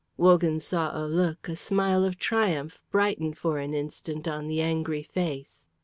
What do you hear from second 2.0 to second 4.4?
of triumph, brighten for an instant